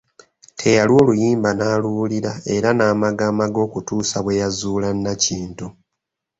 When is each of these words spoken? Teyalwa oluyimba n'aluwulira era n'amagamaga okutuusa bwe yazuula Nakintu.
Teyalwa 0.59 0.97
oluyimba 1.01 1.49
n'aluwulira 1.53 2.31
era 2.55 2.69
n'amagamaga 2.73 3.59
okutuusa 3.67 4.17
bwe 4.23 4.37
yazuula 4.41 4.87
Nakintu. 5.03 5.67